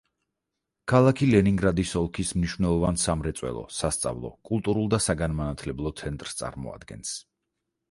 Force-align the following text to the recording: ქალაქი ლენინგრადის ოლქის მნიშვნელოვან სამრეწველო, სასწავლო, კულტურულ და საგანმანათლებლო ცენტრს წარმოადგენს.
ქალაქი 0.91 1.27
ლენინგრადის 1.33 1.91
ოლქის 1.99 2.31
მნიშვნელოვან 2.37 2.97
სამრეწველო, 3.03 3.63
სასწავლო, 3.81 4.33
კულტურულ 4.51 4.91
და 4.97 5.03
საგანმანათლებლო 5.09 5.95
ცენტრს 6.03 6.37
წარმოადგენს. 6.43 7.17